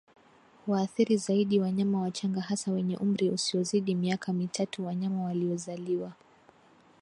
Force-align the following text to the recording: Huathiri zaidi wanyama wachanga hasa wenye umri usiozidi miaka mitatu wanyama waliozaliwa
Huathiri 0.65 1.17
zaidi 1.17 1.59
wanyama 1.59 2.01
wachanga 2.01 2.41
hasa 2.41 2.71
wenye 2.71 2.97
umri 2.97 3.29
usiozidi 3.29 3.95
miaka 3.95 4.33
mitatu 4.33 4.85
wanyama 4.85 5.23
waliozaliwa 5.23 6.13